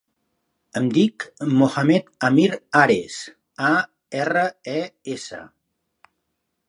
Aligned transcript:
Em 0.79 0.87
dic 0.95 1.25
Mohamed 1.59 2.09
amir 2.29 2.47
Ares: 2.85 3.19
a, 3.69 3.71
erra, 4.25 4.47
e, 4.77 4.83
essa. 5.19 5.43